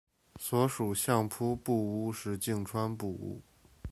[0.39, 3.39] 所属相扑部屋是境川部屋。